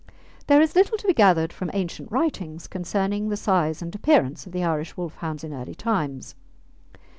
[0.47, 4.51] There is little to be gathered from ancient writings concerning the size and appearance of
[4.51, 6.33] the Irish Wolfhounds in early times.